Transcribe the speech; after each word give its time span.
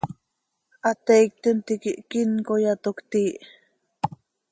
¿Hateiictim 0.83 1.57
tiquih 1.67 2.01
quíncoya, 2.09 2.73
toc 2.83 2.97
cötiih? 2.99 3.35